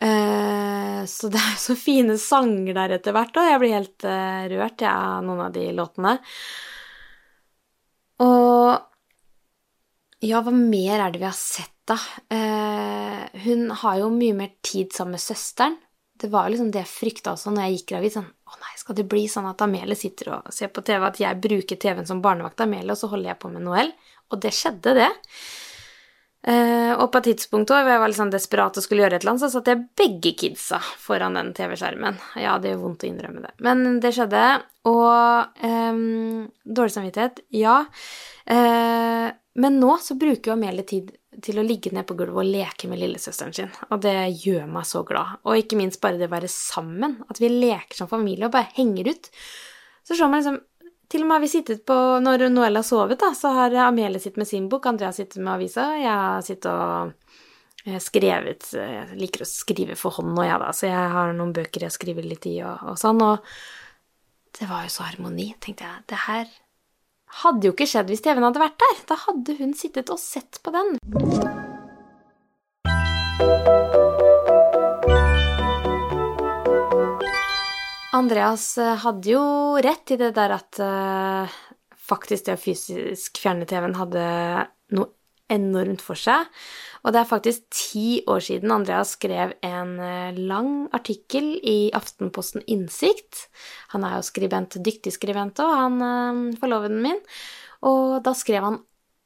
Eh, 0.03 1.01
så 1.09 1.31
det 1.33 1.41
er 1.41 1.57
så 1.63 1.77
fine 1.79 2.19
sanger 2.21 2.77
der 2.77 2.99
etter 2.99 3.17
hvert, 3.17 3.37
og 3.39 3.49
jeg 3.49 3.63
blir 3.63 3.75
helt 3.79 4.07
eh, 4.09 4.45
rørt 4.53 4.85
ja, 4.85 4.93
av 5.17 5.25
noen 5.25 5.47
av 5.47 5.57
de 5.57 5.69
låtene. 5.77 6.19
Og 8.23 10.23
ja, 10.23 10.39
hva 10.39 10.53
mer 10.55 11.01
er 11.01 11.13
det 11.13 11.23
vi 11.23 11.27
har 11.27 11.37
sett, 11.37 11.75
da? 11.89 11.97
Eh, 12.31 13.41
hun 13.43 13.73
har 13.83 13.99
jo 13.99 14.13
mye 14.15 14.37
mer 14.39 14.53
tid 14.63 14.93
sammen 14.95 15.17
med 15.17 15.25
søsteren. 15.25 15.81
Det 16.23 16.31
var 16.31 16.47
jo 16.47 16.55
liksom 16.55 16.71
det 16.71 16.85
jeg 16.85 16.93
frykta 16.93 17.33
også 17.33 17.51
når 17.51 17.65
jeg 17.65 17.81
gikk 17.81 17.89
gravid. 17.91 18.15
Sånn, 18.15 18.29
å 18.47 18.61
nei, 18.61 18.77
skal 18.79 18.99
det 18.99 19.09
bli 19.11 19.25
sånn 19.31 19.49
at 19.51 19.65
Amelie 19.67 19.99
sitter 19.99 20.37
og 20.37 20.53
ser 20.55 20.71
på 20.71 20.85
TV, 20.87 21.03
at 21.09 21.19
jeg 21.19 21.41
bruker 21.43 21.81
TV-en 21.83 22.07
som 22.07 22.23
barnevakt 22.23 22.63
Amelie, 22.63 22.95
og 22.95 23.01
så 23.01 23.11
holder 23.11 23.33
jeg 23.33 23.41
på 23.43 23.51
med 23.51 23.67
Noel? 23.67 23.91
Og 24.31 24.39
det 24.45 24.55
skjedde, 24.55 24.95
det. 25.01 25.11
Eh, 26.43 26.93
og 26.97 27.13
på 27.13 27.21
et 27.21 27.29
tidspunkt 27.31 27.71
hvor 27.71 27.87
jeg 27.87 28.01
var 28.03 28.11
litt 28.11 28.19
sånn 28.19 28.33
desperat 28.33 28.79
og 28.79 28.83
skulle 28.83 29.05
gjøre 29.05 29.21
et 29.21 29.23
eller 29.23 29.37
annet, 29.37 29.45
så 29.45 29.53
satte 29.53 29.75
jeg 29.77 29.85
begge 30.01 30.33
kidsa 30.41 30.81
foran 30.99 31.39
den 31.39 31.53
TV-skjermen. 31.55 32.19
Ja, 32.43 32.57
det 32.59 32.73
gjør 32.73 32.83
vondt 32.89 33.07
å 33.07 33.11
innrømme 33.11 33.45
det. 33.45 33.55
Men 33.63 34.01
det 34.03 34.15
skjedde. 34.17 34.43
Og 34.91 35.63
eh, 35.63 36.03
dårlig 36.67 36.97
samvittighet, 36.97 37.45
ja. 37.55 37.79
Eh, 38.51 39.29
men 39.63 39.77
nå 39.79 39.97
så 40.03 40.17
bruker 40.19 40.51
jo 40.51 40.57
Amelie 40.57 40.89
tid 40.89 41.13
til 41.45 41.61
å 41.61 41.65
ligge 41.65 41.93
ned 41.95 42.07
på 42.09 42.17
gulvet 42.19 42.43
og 42.43 42.51
leke 42.51 42.89
med 42.91 43.01
lillesøsteren 43.01 43.55
sin, 43.57 43.71
og 43.89 44.03
det 44.05 44.17
gjør 44.43 44.67
meg 44.69 44.89
så 44.89 45.01
glad. 45.07 45.39
Og 45.47 45.61
ikke 45.61 45.79
minst 45.81 46.01
bare 46.03 46.19
det 46.21 46.29
å 46.29 46.35
være 46.35 46.51
sammen, 46.51 47.21
at 47.31 47.41
vi 47.41 47.53
leker 47.53 47.97
som 47.97 48.11
familie 48.11 48.49
og 48.49 48.55
bare 48.57 48.73
henger 48.77 49.13
ut. 49.13 49.31
Så 50.03 50.17
ser 50.17 50.29
man 50.29 50.43
liksom 50.43 50.59
til 51.13 51.25
og 51.25 51.29
med 51.29 51.37
har 51.37 51.45
vi 51.45 51.53
sittet 51.53 51.85
på 51.89 51.97
Når 52.25 52.47
Noelle 52.53 52.81
har 52.81 52.87
sovet, 52.89 53.21
da, 53.21 53.33
så 53.37 53.53
har 53.53 53.77
Amelie 53.85 54.23
sittet 54.23 54.41
med 54.41 54.49
sin 54.49 54.69
bok, 54.73 54.89
Andrea 54.89 55.13
sittet 55.13 55.43
med 55.43 55.55
avisa, 55.59 55.91
jeg 56.01 56.09
har 56.25 56.47
sittet 56.47 56.71
og 56.73 57.13
eh, 57.85 58.01
skrevet 58.01 58.73
Jeg 58.79 59.21
liker 59.21 59.45
å 59.45 59.51
skrive 59.51 59.99
for 59.99 60.17
hånd 60.19 60.33
nå, 60.33 60.47
jeg, 60.49 60.59
da, 60.65 60.73
så 60.77 60.89
jeg 60.89 61.15
har 61.17 61.37
noen 61.37 61.55
bøker 61.57 61.87
jeg 61.87 61.97
skriver 61.99 62.27
litt 62.27 62.49
i 62.49 62.59
og, 62.65 62.93
og 62.95 63.01
sånn, 63.01 63.21
og 63.25 63.45
det 64.59 64.69
var 64.69 64.85
jo 64.85 64.93
så 64.93 65.07
harmoni, 65.09 65.53
tenkte 65.65 65.89
jeg. 65.89 66.05
Det 66.13 66.19
her 66.27 66.51
hadde 67.41 67.69
jo 67.69 67.73
ikke 67.73 67.89
skjedd 67.89 68.13
hvis 68.13 68.25
TV-en 68.25 68.45
hadde 68.51 68.61
vært 68.61 68.79
der. 68.85 69.03
Da 69.09 69.21
hadde 69.25 69.57
hun 69.63 69.73
sittet 69.79 70.13
og 70.13 70.21
sett 70.21 70.61
på 70.61 70.75
den. 70.77 70.97
Andreas 78.13 78.77
eh, 78.79 78.97
hadde 79.01 79.33
jo 79.33 79.43
rett 79.81 80.13
i 80.13 80.19
det 80.21 80.35
der 80.37 80.53
at 80.53 80.79
uh, 80.85 81.53
faktisk 81.97 82.45
det 82.45 82.59
å 82.59 82.61
fysisk 82.61 83.41
fjerne 83.41 83.65
TV-en 83.69 83.97
hadde 83.97 84.25
noe 84.93 85.09
enormt 85.53 86.01
for 86.05 86.17
seg. 86.17 86.45
Og 87.03 87.13
det 87.13 87.23
er 87.23 87.29
faktisk 87.29 87.65
ti 87.73 88.21
år 88.31 88.45
siden 88.45 88.73
Andreas 88.73 89.15
skrev 89.17 89.55
en 89.65 89.97
eh, 90.01 90.37
lang 90.37 90.87
artikkel 90.97 91.55
i 91.57 91.91
Aftenposten 91.97 92.65
Innsikt. 92.71 93.47
Han 93.93 94.05
er 94.09 94.19
jo 94.19 94.29
skribent, 94.29 94.79
dyktig 94.85 95.13
skribent 95.17 95.61
òg, 95.65 95.73
han 95.77 95.99
uh, 96.05 96.59
forloveden 96.61 97.01
min. 97.05 97.21
Og 97.89 98.21
da 98.25 98.37
skrev 98.37 98.69
han 98.69 98.79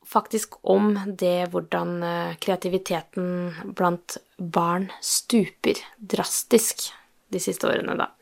faktisk 0.07 0.61
om 0.63 0.95
det 1.19 1.49
hvordan 1.51 1.99
kreativiteten 2.39 3.73
blant 3.75 4.15
barn 4.39 4.87
stuper 5.03 5.83
drastisk 5.99 6.87
de 7.35 7.43
siste 7.43 7.67
årene, 7.67 7.99
da. 7.99 8.13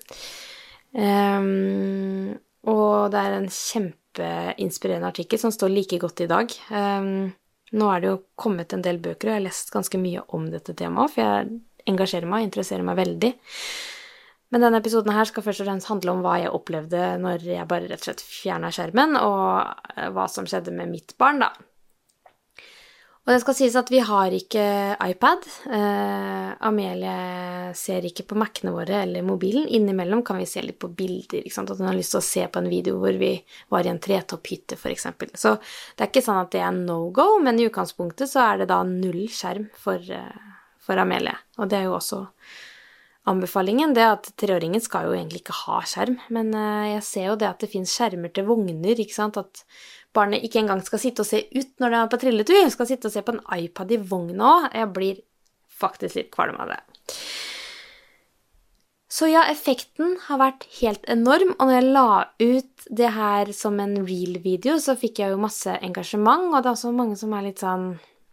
Um, 0.94 2.36
og 2.70 3.10
det 3.12 3.20
er 3.20 3.36
en 3.36 3.48
kjempeinspirerende 3.50 5.10
artikkel 5.10 5.40
som 5.42 5.52
står 5.54 5.72
like 5.72 5.98
godt 6.02 6.22
i 6.24 6.30
dag. 6.30 6.54
Um, 6.70 7.32
nå 7.74 7.88
er 7.90 8.02
det 8.02 8.12
jo 8.12 8.20
kommet 8.38 8.72
en 8.72 8.84
del 8.84 9.00
bøker, 9.02 9.28
og 9.28 9.32
jeg 9.32 9.40
har 9.40 9.48
lest 9.48 9.74
ganske 9.74 9.98
mye 9.98 10.22
om 10.36 10.46
dette 10.52 10.76
temaet, 10.78 11.16
for 11.16 11.24
jeg 11.24 11.58
engasjerer 11.90 12.30
meg 12.30 12.44
og 12.44 12.48
interesserer 12.48 12.86
meg 12.86 13.00
veldig. 13.00 13.32
Men 14.54 14.62
denne 14.62 14.78
episoden 14.78 15.10
her 15.10 15.26
skal 15.26 15.42
først 15.42 15.64
og 15.64 15.66
fremst 15.66 15.90
handle 15.90 16.12
om 16.14 16.20
hva 16.22 16.36
jeg 16.38 16.52
opplevde 16.54 17.14
når 17.18 17.46
jeg 17.48 17.66
bare 17.70 17.88
rett 17.90 18.04
og 18.04 18.06
slett 18.06 18.22
fjerna 18.22 18.70
skjermen, 18.74 19.16
og 19.18 19.96
eh, 19.96 20.10
hva 20.14 20.28
som 20.30 20.46
skjedde 20.46 20.74
med 20.76 20.92
mitt 20.92 21.16
barn, 21.18 21.42
da. 21.42 21.50
Og 23.24 23.32
det 23.32 23.40
skal 23.40 23.56
sies 23.56 23.76
at 23.80 23.88
vi 23.88 24.02
har 24.04 24.34
ikke 24.36 24.64
iPad. 25.00 25.46
Eh, 25.72 26.48
Amelie 26.68 27.70
ser 27.76 28.04
ikke 28.04 28.26
på 28.28 28.36
Mac-ene 28.36 28.74
våre 28.74 28.98
eller 29.06 29.24
mobilen. 29.24 29.64
Innimellom 29.64 30.20
kan 30.26 30.36
vi 30.36 30.48
se 30.48 30.60
litt 30.60 30.76
på 30.82 30.90
bilder. 30.92 31.40
ikke 31.40 31.54
sant? 31.54 31.72
At 31.72 31.80
hun 31.80 31.88
har 31.88 31.96
lyst 31.96 32.12
til 32.12 32.20
å 32.20 32.26
se 32.26 32.44
på 32.44 32.60
en 32.60 32.68
video 32.68 32.98
hvor 33.00 33.16
vi 33.16 33.32
var 33.72 33.88
i 33.88 33.92
en 33.94 34.02
tretopphytte, 34.04 34.76
f.eks. 34.76 35.08
Så 35.40 35.54
det 35.56 36.04
er 36.04 36.12
ikke 36.12 36.24
sånn 36.26 36.42
at 36.42 36.52
det 36.52 36.60
er 36.66 36.76
no 36.76 36.98
go, 37.16 37.38
men 37.40 37.56
i 37.56 37.64
utgangspunktet 37.70 38.28
så 38.28 38.44
er 38.44 38.60
det 38.60 38.68
da 38.74 38.82
null 38.84 39.24
skjerm 39.32 39.70
for, 39.72 40.04
uh, 40.04 40.68
for 40.84 41.00
Amelie. 41.00 41.38
Og 41.56 41.72
det 41.72 41.80
er 41.80 41.88
jo 41.88 41.96
også 41.96 42.20
anbefalingen. 43.32 43.96
Det 43.96 44.04
at 44.04 44.32
treåringen 44.36 44.84
skal 44.84 45.08
jo 45.08 45.16
egentlig 45.16 45.46
ikke 45.46 45.62
ha 45.64 45.80
skjerm, 45.88 46.20
men 46.28 46.52
uh, 46.52 46.92
jeg 46.92 47.08
ser 47.08 47.30
jo 47.32 47.40
det 47.40 47.48
at 47.54 47.64
det 47.64 47.72
fins 47.72 47.96
skjermer 47.96 48.36
til 48.36 48.52
vogner, 48.52 49.00
ikke 49.00 49.16
sant. 49.16 49.40
At 49.40 49.64
barnet 50.14 50.44
ikke 50.46 50.62
engang 50.62 50.82
skal 50.86 51.02
sitte 51.02 51.24
og 51.24 51.28
se 51.28 51.42
ut 51.54 51.72
når 51.82 51.90
det 51.90 52.00
er 52.00 52.12
på 52.12 52.20
trilletur, 52.22 52.68
skal 52.72 52.88
sitte 52.90 53.10
og 53.10 53.14
se 53.14 53.24
på 53.24 53.34
en 53.34 53.42
iPad 53.56 53.94
i 53.94 54.00
vogna 54.12 54.52
òg. 54.52 54.68
Jeg 54.74 54.92
blir 54.94 55.24
faktisk 55.74 56.20
litt 56.20 56.30
kvalm 56.34 56.60
av 56.62 56.70
det. 56.74 56.80
Så 59.14 59.28
ja, 59.30 59.44
effekten 59.46 60.16
har 60.26 60.40
vært 60.40 60.64
helt 60.80 61.04
enorm, 61.10 61.52
og 61.54 61.68
når 61.68 61.76
jeg 61.76 61.90
la 61.94 62.08
ut 62.42 62.86
det 62.98 63.10
her 63.14 63.52
som 63.54 63.78
en 63.78 64.00
real-video, 64.02 64.80
så 64.82 64.96
fikk 64.98 65.20
jeg 65.22 65.30
jo 65.30 65.42
masse 65.42 65.70
engasjement, 65.86 66.48
og 66.50 66.56
det 66.58 66.70
er 66.70 66.74
også 66.74 66.90
mange 66.94 67.18
som 67.20 67.34
er 67.36 67.46
litt 67.46 67.62
sånn 67.62 67.92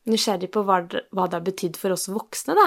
nysgjerrig 0.10 0.50
på 0.50 0.64
hva 0.66 0.80
hva 0.90 1.28
det 1.30 1.38
har 1.38 1.46
betydd 1.46 1.78
for 1.78 1.94
oss 1.94 2.08
voksne, 2.10 2.58
da. 2.58 2.66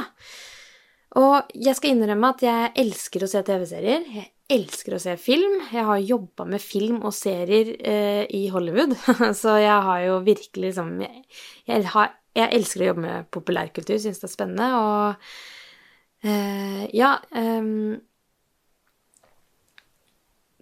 Og 1.19 1.51
jeg 1.55 1.75
skal 1.79 1.95
innrømme 1.95 2.31
at 2.35 2.43
jeg 2.43 2.71
elsker 2.85 3.25
å 3.25 3.31
se 3.31 3.43
TV-serier. 3.47 4.07
Jeg 4.15 4.31
elsker 4.53 4.97
å 4.97 5.01
se 5.01 5.15
film. 5.21 5.57
Jeg 5.73 5.87
har 5.89 6.03
jobba 6.05 6.47
med 6.49 6.63
film 6.63 7.01
og 7.05 7.15
serier 7.17 7.75
eh, 7.81 8.25
i 8.37 8.47
Hollywood, 8.53 8.95
så 9.43 9.57
jeg 9.61 9.81
har 9.89 10.05
jo 10.05 10.21
virkelig 10.27 10.71
liksom 10.71 10.97
jeg, 11.05 11.23
jeg, 11.69 11.85
har, 11.95 12.17
jeg, 12.37 12.51
elsker 12.59 12.85
å 12.85 12.89
jobbe 12.91 13.05
med 13.07 13.31
populærkultur, 13.35 13.97
syns 14.03 14.21
det 14.21 14.29
er 14.29 14.35
spennende, 14.35 14.69
og 14.81 16.29
eh, 16.29 16.85
ja 16.97 17.17
eh, 17.37 17.71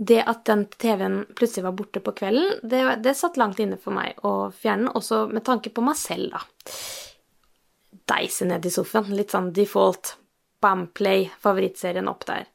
Det 0.03 0.19
at 0.27 0.47
den 0.49 0.65
TV-en 0.67 1.21
plutselig 1.37 1.67
var 1.67 1.77
borte 1.79 2.01
på 2.03 2.15
kvelden, 2.19 2.63
det, 2.67 2.83
det 3.05 3.15
satt 3.19 3.39
langt 3.39 3.61
inne 3.63 3.79
for 3.79 3.95
meg 3.95 4.19
å 4.27 4.51
fjerne 4.51 4.89
den, 4.89 4.97
også 4.99 5.27
med 5.31 5.45
tanke 5.47 5.71
på 5.71 5.85
meg 5.85 5.99
selv, 5.99 6.35
da. 6.35 6.43
Deise 8.11 8.49
ned 8.49 8.67
i 8.67 8.73
sofaen, 8.73 9.13
litt 9.15 9.31
sånn 9.31 9.53
default. 9.55 10.17
Bamplay, 10.63 11.29
favorittserien 11.43 12.11
opp 12.11 12.27
der. 12.27 12.49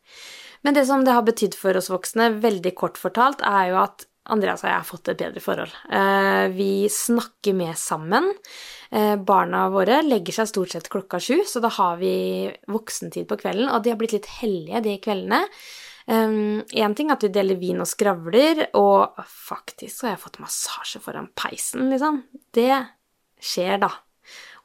Men 0.68 0.76
det 0.76 0.84
som 0.86 1.06
det 1.08 1.14
har 1.16 1.24
betydd 1.24 1.54
for 1.56 1.78
oss 1.80 1.88
voksne, 1.88 2.26
veldig 2.44 2.74
kort 2.76 2.98
fortalt, 3.00 3.40
er 3.40 3.70
jo 3.70 3.78
at 3.80 4.04
Andreas 4.28 4.66
og 4.66 4.68
jeg 4.68 4.76
har 4.76 4.88
fått 4.90 5.12
et 5.14 5.22
bedre 5.22 5.40
forhold. 5.40 5.72
Eh, 5.96 6.48
vi 6.52 6.90
snakker 6.92 7.56
mer 7.56 7.78
sammen. 7.80 8.28
Eh, 8.92 9.14
barna 9.16 9.70
våre 9.72 10.02
legger 10.04 10.36
seg 10.36 10.50
stort 10.52 10.74
sett 10.76 10.90
klokka 10.92 11.22
sju, 11.24 11.38
så 11.48 11.62
da 11.64 11.72
har 11.72 11.96
vi 12.02 12.52
voksentid 12.68 13.30
på 13.30 13.38
kvelden. 13.40 13.70
Og 13.72 13.80
de 13.86 13.94
har 13.94 14.02
blitt 14.02 14.18
litt 14.18 14.28
hellige 14.42 14.84
de 14.90 14.98
kveldene. 15.08 15.40
Én 16.12 16.60
um, 16.68 16.98
ting 17.00 17.14
er 17.14 17.16
at 17.16 17.24
vi 17.24 17.32
deler 17.32 17.64
vin 17.64 17.80
og 17.84 17.88
skravler, 17.88 18.66
og 18.76 19.24
faktisk 19.48 20.04
har 20.04 20.18
jeg 20.18 20.24
fått 20.26 20.42
massasje 20.44 21.00
foran 21.04 21.32
peisen, 21.32 21.88
liksom. 21.96 22.26
Det 22.60 22.74
skjer, 23.40 23.80
da. 23.88 23.94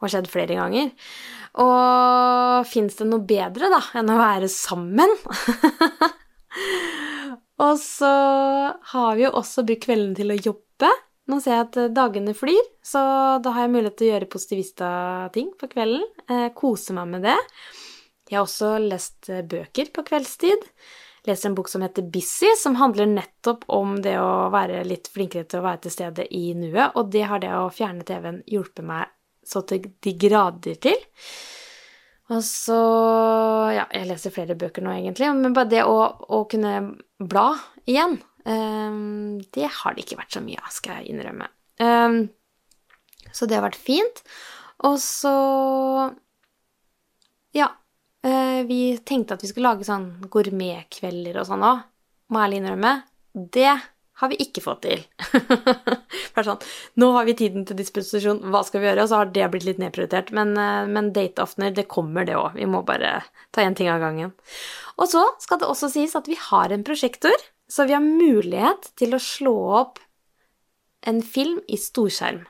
Har 0.03 0.11
skjedd 0.11 0.31
flere 0.31 0.59
ganger. 0.59 0.91
Og 1.63 2.67
fins 2.69 2.97
det 2.99 3.07
noe 3.09 3.23
bedre, 3.29 3.69
da, 3.73 3.81
enn 4.01 4.11
å 4.11 4.19
være 4.19 4.49
sammen? 4.51 5.13
og 7.67 7.75
så 7.81 8.13
har 8.95 9.17
vi 9.19 9.27
jo 9.27 9.35
også 9.39 9.65
brukt 9.69 9.85
kveldene 9.87 10.19
til 10.19 10.33
å 10.33 10.41
jobbe. 10.41 10.91
Nå 11.31 11.39
ser 11.39 11.55
jeg 11.55 11.69
at 11.69 11.79
dagene 11.95 12.35
flyr, 12.35 12.65
så 12.83 13.03
da 13.45 13.53
har 13.55 13.69
jeg 13.69 13.75
mulighet 13.77 13.99
til 14.01 14.09
å 14.09 14.13
gjøre 14.15 14.31
positivista-ting 14.33 15.53
på 15.61 15.71
kvelden. 15.71 16.09
Eh, 16.27 16.49
kose 16.57 16.97
meg 16.97 17.13
med 17.13 17.29
det. 17.29 17.39
Jeg 18.27 18.41
har 18.41 18.49
også 18.49 18.75
lest 18.83 19.31
eh, 19.31 19.45
bøker 19.47 19.93
på 19.95 20.03
kveldstid. 20.09 20.67
Leser 21.29 21.53
en 21.53 21.55
bok 21.55 21.69
som 21.71 21.85
heter 21.85 22.09
Busy, 22.11 22.51
som 22.59 22.75
handler 22.81 23.07
nettopp 23.07 23.69
om 23.71 24.01
det 24.03 24.17
å 24.19 24.49
være 24.51 24.83
litt 24.89 25.07
flinkere 25.13 25.47
til 25.47 25.61
å 25.61 25.67
være 25.69 25.85
til 25.85 25.95
stede 25.95 26.27
i 26.35 26.49
nuet, 26.59 26.97
og 26.99 27.13
det 27.15 27.29
har 27.31 27.45
det 27.45 27.53
å 27.55 27.69
fjerne 27.71 28.03
TV-en 28.09 28.41
hjulpet 28.51 28.89
meg 28.89 29.13
så 29.47 29.63
til 29.67 29.91
de 30.03 30.15
grader 30.19 30.79
til. 30.83 30.99
Og 32.33 32.43
så 32.47 32.81
Ja, 33.73 33.87
jeg 33.93 34.09
leser 34.11 34.35
flere 34.35 34.57
bøker 34.59 34.85
nå, 34.85 34.93
egentlig, 34.95 35.31
men 35.39 35.57
bare 35.57 35.71
det 35.71 35.83
å, 35.89 35.97
å 36.05 36.45
kunne 36.51 36.75
bla 37.19 37.47
igjen, 37.89 38.19
um, 38.45 39.41
det 39.55 39.69
har 39.79 39.95
det 39.95 40.05
ikke 40.05 40.19
vært 40.21 40.37
så 40.37 40.43
mye 40.45 40.61
av, 40.61 40.73
skal 40.75 41.01
jeg 41.01 41.15
innrømme. 41.15 41.49
Um, 41.83 42.19
så 43.33 43.49
det 43.49 43.57
har 43.57 43.65
vært 43.65 43.81
fint. 43.81 44.21
Og 44.89 44.99
så 45.03 45.33
Ja, 47.57 47.69
uh, 48.27 48.61
vi 48.69 48.99
tenkte 49.09 49.37
at 49.39 49.45
vi 49.45 49.51
skulle 49.51 49.73
lage 49.73 49.89
sånn 49.89 50.11
gourmetkvelder 50.33 51.41
og 51.41 51.49
sånn 51.49 51.65
òg, 51.67 51.83
må 52.33 52.45
ærlig 52.45 52.63
innrømme. 52.63 52.95
Det 53.33 53.73
har 54.23 54.31
vi 54.31 54.39
ikke 54.45 54.63
fått 54.63 54.85
til. 54.87 55.01
er 56.39 56.47
sånn, 56.47 56.63
Nå 57.03 57.09
har 57.17 57.27
vi 57.27 57.35
tiden 57.39 57.65
til 57.67 57.79
disposisjon, 57.79 58.39
hva 58.55 58.63
skal 58.67 58.83
vi 58.83 58.89
gjøre? 58.89 59.05
Og 59.05 59.11
så 59.11 59.19
har 59.19 59.33
det 59.35 59.49
blitt 59.51 59.67
litt 59.67 59.81
nedprioritert. 59.83 60.31
Men, 60.37 60.55
eh, 60.55 60.85
men 60.87 61.11
dateaftener, 61.17 61.75
det 61.75 61.89
kommer, 61.91 62.27
det 62.29 62.39
òg. 62.39 62.55
Vi 62.61 62.69
må 62.71 62.85
bare 62.87 63.17
ta 63.51 63.67
én 63.67 63.77
ting 63.79 63.91
av 63.91 64.03
gangen. 64.05 64.31
Og 65.03 65.11
så 65.11 65.25
skal 65.43 65.59
det 65.59 65.69
også 65.71 65.91
sies 65.91 66.15
at 66.19 66.31
vi 66.31 66.39
har 66.39 66.71
en 66.73 66.87
prosjektor, 66.87 67.35
så 67.67 67.89
vi 67.89 67.97
har 67.97 68.05
mulighet 68.05 68.93
til 69.01 69.17
å 69.17 69.23
slå 69.23 69.57
opp 69.81 70.03
en 71.09 71.19
film 71.27 71.59
i 71.67 71.79
storskjerm. 71.81 72.45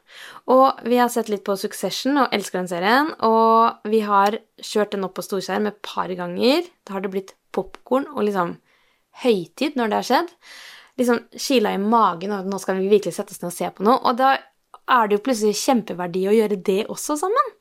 Og 0.53 0.83
vi 0.85 0.99
har 1.01 1.09
sett 1.13 1.31
litt 1.33 1.45
på 1.47 1.57
Succession 1.57 2.21
og 2.21 2.35
elsker 2.37 2.61
den 2.61 2.69
serien. 2.69 3.15
Og 3.25 3.89
vi 3.89 4.03
har 4.05 4.37
kjørt 4.61 4.93
den 4.93 5.07
opp 5.07 5.17
på 5.17 5.25
storskjerm 5.25 5.71
et 5.71 5.81
par 5.87 6.13
ganger. 6.13 6.69
Da 6.85 6.99
har 6.99 7.05
det 7.05 7.15
blitt 7.15 7.33
popkorn 7.57 8.11
og 8.13 8.27
liksom 8.27 8.59
høytid 9.23 9.77
når 9.77 9.89
det 9.89 9.99
har 10.01 10.09
skjedd 10.09 10.37
liksom 10.99 11.23
kila 11.39 11.75
i 11.75 11.81
magen, 11.81 12.35
og 12.37 12.49
nå 12.49 12.59
skal 12.61 12.81
vi 12.81 12.91
virkelig 12.93 13.17
sette 13.17 13.35
oss 13.35 13.43
ned 13.43 13.53
og 13.53 13.57
se 13.57 13.71
på 13.73 13.87
noe. 13.87 14.01
Og 14.09 14.19
da 14.19 14.35
er 14.91 15.09
det 15.09 15.17
jo 15.17 15.25
plutselig 15.27 15.59
kjempeverdi 15.61 16.25
å 16.29 16.35
gjøre 16.35 16.59
det 16.67 16.81
også 16.91 17.17
sammen. 17.21 17.53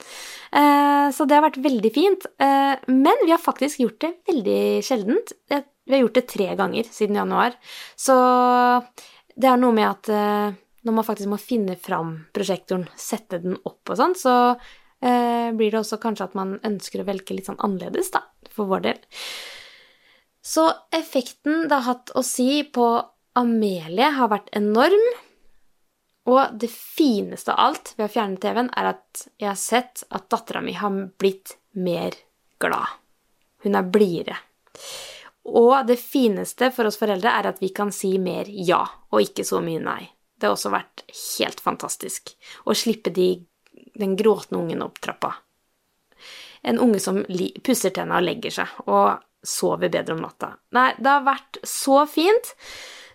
Eh, 0.57 1.07
så 1.13 1.27
det 1.27 1.37
har 1.37 1.45
vært 1.45 1.61
veldig 1.63 1.91
fint. 1.93 2.25
Eh, 2.41 2.73
men 2.89 3.23
vi 3.23 3.33
har 3.33 3.41
faktisk 3.41 3.83
gjort 3.83 3.99
det 4.03 4.11
veldig 4.31 4.63
sjeldent. 4.85 5.33
Vi 5.51 5.95
har 5.95 6.03
gjort 6.03 6.17
det 6.17 6.27
tre 6.31 6.49
ganger 6.59 6.89
siden 6.91 7.21
januar. 7.21 7.55
Så 7.99 8.17
det 9.35 9.51
er 9.51 9.61
noe 9.61 9.75
med 9.75 9.87
at 9.87 10.11
eh, 10.11 10.59
når 10.81 10.97
man 10.97 11.07
faktisk 11.07 11.31
må 11.31 11.39
finne 11.41 11.77
fram 11.79 12.15
prosjektoren, 12.33 12.87
sette 12.97 13.41
den 13.43 13.59
opp 13.69 13.93
og 13.93 13.99
sånn, 13.99 14.17
så 14.17 14.35
blir 15.01 15.73
det 15.73 15.79
også 15.79 15.97
kanskje 15.97 16.27
at 16.27 16.35
man 16.37 16.51
ønsker 16.61 17.01
å 17.01 17.05
velge 17.07 17.33
litt 17.33 17.47
sånn 17.49 17.57
annerledes, 17.65 18.11
da, 18.13 18.19
for 18.53 18.69
vår 18.69 18.83
del. 18.85 18.99
Så 20.45 20.67
effekten 20.93 21.63
det 21.65 21.73
har 21.73 21.87
hatt 21.87 22.13
å 22.13 22.21
si 22.21 22.59
på 22.69 22.85
Amelie 23.39 24.11
har 24.17 24.31
vært 24.31 24.49
enorm. 24.57 25.03
Og 26.29 26.57
det 26.61 26.69
fineste 26.71 27.53
av 27.53 27.71
alt 27.71 27.93
ved 27.97 28.05
å 28.05 28.13
fjerne 28.13 28.37
TV-en, 28.41 28.69
er 28.77 28.91
at 28.93 29.23
jeg 29.41 29.49
har 29.49 29.59
sett 29.59 30.03
at 30.13 30.29
dattera 30.29 30.61
mi 30.61 30.75
har 30.77 30.93
blitt 31.19 31.55
mer 31.73 32.15
glad. 32.61 32.99
Hun 33.65 33.77
er 33.77 33.89
blidere. 33.89 34.37
Og 35.49 35.87
det 35.87 35.97
fineste 35.97 36.69
for 36.75 36.85
oss 36.85 36.99
foreldre 37.01 37.33
er 37.33 37.49
at 37.49 37.61
vi 37.61 37.71
kan 37.73 37.89
si 37.95 38.13
mer 38.21 38.49
ja, 38.49 38.83
og 39.09 39.23
ikke 39.25 39.45
så 39.47 39.61
mye 39.65 39.81
nei. 39.81 40.03
Det 40.37 40.47
har 40.47 40.53
også 40.55 40.73
vært 40.73 41.03
helt 41.09 41.61
fantastisk 41.61 42.35
å 42.65 42.75
slippe 42.77 43.13
de, 43.13 43.33
den 43.97 44.15
gråtende 44.17 44.61
ungen 44.61 44.85
opp 44.85 45.01
trappa. 45.01 45.33
En 46.61 46.77
unge 46.81 47.01
som 47.01 47.23
pusser 47.65 47.93
tenna 47.93 48.19
og 48.21 48.27
legger 48.27 48.53
seg, 48.61 48.79
og 48.85 49.17
sover 49.41 49.89
bedre 49.89 50.13
om 50.13 50.21
natta. 50.21 50.53
Nei, 50.77 50.91
det 51.01 51.09
har 51.09 51.25
vært 51.25 51.57
så 51.65 52.03
fint. 52.09 52.53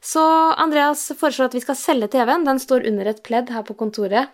Så 0.06 0.22
Andreas 0.54 1.08
foreslår 1.18 1.50
at 1.50 1.56
vi 1.56 1.64
skal 1.64 1.78
selge 1.78 2.10
TV-en. 2.14 2.46
Den 2.46 2.62
står 2.62 2.86
under 2.86 3.10
et 3.10 3.22
pledd 3.26 3.50
her 3.54 3.64
på 3.66 3.74
kontoret. 3.78 4.30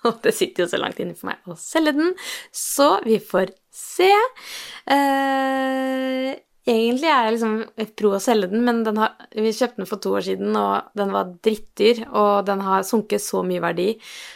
Og 0.08 0.20
det 0.24 0.32
sitter 0.36 0.64
jo 0.64 0.70
så 0.70 0.80
langt 0.80 1.00
inne 1.02 1.16
for 1.16 1.28
meg 1.28 1.50
å 1.50 1.56
selge 1.60 1.92
den, 1.92 2.14
så 2.56 2.94
vi 3.04 3.18
får 3.20 3.52
se. 3.74 4.08
Eh, 4.88 6.30
egentlig 6.64 7.10
er 7.10 7.26
jeg 7.26 7.34
liksom 7.36 7.58
pro 8.00 8.14
å 8.16 8.22
selge 8.22 8.48
den, 8.48 8.64
men 8.64 8.80
den 8.86 8.96
har, 9.02 9.12
vi 9.34 9.52
kjøpte 9.52 9.82
den 9.82 9.90
for 9.90 10.00
to 10.00 10.14
år 10.16 10.24
siden, 10.24 10.56
og 10.56 10.96
den 10.96 11.12
var 11.12 11.34
drittdyr, 11.44 12.06
og 12.08 12.48
den 12.48 12.64
har 12.64 12.88
sunket 12.88 13.20
så 13.26 13.44
mye 13.44 13.60
verdi. 13.60 13.90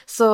Så 0.05 0.29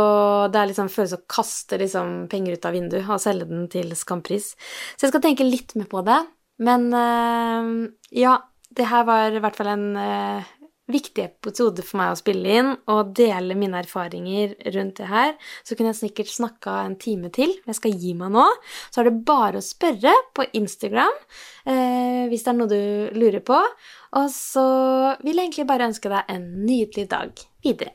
det 0.51 0.59
er 0.59 0.73
liksom 0.73 0.91
føles 0.91 1.15
å 1.15 1.23
kaste 1.31 1.79
liksom 1.79 2.25
penger 2.33 2.59
ut 2.59 2.67
av 2.67 2.75
vinduet 2.75 3.07
og 3.07 3.23
selge 3.23 3.47
den 3.53 3.71
til 3.71 3.95
skampris. 3.99 4.57
Så 4.97 5.07
jeg 5.07 5.15
skal 5.15 5.27
tenke 5.31 5.47
litt 5.47 5.79
mer 5.79 5.87
på 5.91 6.03
det. 6.11 6.21
Men 6.61 6.91
eh, 6.93 7.69
ja, 8.19 8.35
det 8.77 8.89
her 8.91 9.07
var 9.09 9.35
i 9.35 9.43
hvert 9.43 9.57
fall 9.59 9.71
en 9.73 9.87
eh, 9.99 10.51
viktig 10.91 11.23
episode 11.25 11.83
for 11.87 12.01
meg 12.01 12.13
å 12.13 12.19
spille 12.19 12.57
inn 12.61 12.71
og 12.91 13.13
dele 13.19 13.57
mine 13.59 13.81
erfaringer 13.83 14.55
rundt 14.75 15.01
det 15.01 15.09
her. 15.11 15.35
Så 15.67 15.77
kunne 15.77 15.93
jeg 15.93 16.01
sikkert 16.01 16.33
snakka 16.33 16.77
en 16.85 16.97
time 17.01 17.31
til. 17.35 17.55
men 17.61 17.75
Jeg 17.75 17.81
skal 17.81 17.97
gi 18.03 18.15
meg 18.19 18.35
nå. 18.35 18.47
Så 18.91 19.03
er 19.03 19.11
det 19.11 19.23
bare 19.29 19.61
å 19.61 19.65
spørre 19.65 20.15
på 20.37 20.49
Instagram 20.61 21.15
eh, 21.67 22.27
hvis 22.31 22.47
det 22.47 22.53
er 22.53 22.59
noe 22.59 22.71
du 22.73 23.17
lurer 23.19 23.43
på. 23.45 23.61
Og 24.19 24.29
så 24.35 24.67
vil 25.23 25.37
jeg 25.37 25.51
egentlig 25.51 25.71
bare 25.71 25.91
ønske 25.91 26.13
deg 26.13 26.35
en 26.35 26.47
nydelig 26.67 27.09
dag 27.11 27.47
videre. 27.65 27.95